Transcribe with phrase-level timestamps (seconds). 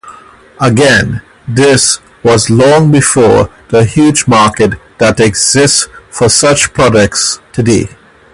[0.59, 7.87] Again, this was long before the huge market that exists for such products today.